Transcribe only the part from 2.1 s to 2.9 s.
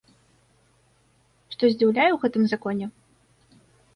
ў гэтым законе?